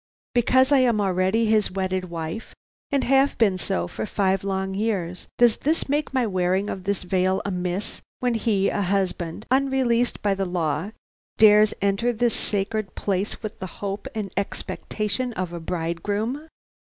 [0.33, 2.55] Because I am already his wedded wife,
[2.89, 7.03] and have been so for five long years, does that make my wearing of this
[7.03, 10.89] veil amiss when he a husband, unreleased by the law,
[11.37, 16.47] dares enter this sacred place with the hope and expectation of a bridegroom?"